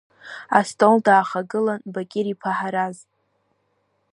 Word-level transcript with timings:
Астол 0.59 0.95
даахагылан 1.05 1.81
Бақьыр-иԥа 1.93 2.51
Ҳараз. 2.59 2.97